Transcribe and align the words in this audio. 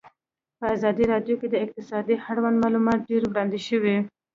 په 0.57 0.65
ازادي 0.75 1.03
راډیو 1.13 1.39
کې 1.41 1.47
د 1.49 1.55
اقتصاد 1.65 2.05
اړوند 2.29 2.57
معلومات 2.63 2.99
ډېر 3.09 3.21
وړاندې 3.27 3.59
شوي. 3.67 3.95